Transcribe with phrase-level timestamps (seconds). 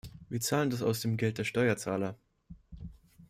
[0.29, 2.17] Wir zahlen das aus dem Geld der Steuerzahler.